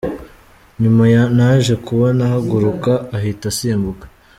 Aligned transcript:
Nyuma 0.81 1.03
naje 1.37 1.73
kubona 1.85 2.19
ahaguruka 2.27 2.91
ahita 3.17 3.45
asimbuka. 3.51 4.05